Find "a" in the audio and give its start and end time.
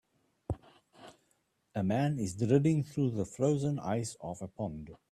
1.75-1.83, 4.41-4.47